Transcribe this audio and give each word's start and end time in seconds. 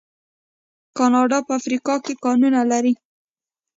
کاناډا 0.97 1.39
په 1.47 1.51
افریقا 1.59 1.95
کې 2.05 2.13
کانونه 2.23 2.61
لري. 2.71 2.93